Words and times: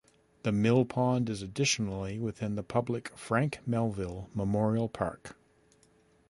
The 0.41 0.51
mill 0.51 0.83
pond 0.85 1.29
is 1.29 1.43
additionally 1.43 2.17
within 2.17 2.55
the 2.55 2.63
public 2.63 3.15
Frank 3.15 3.59
Melville 3.67 4.31
Memorial 4.33 4.89
Park. 4.89 5.35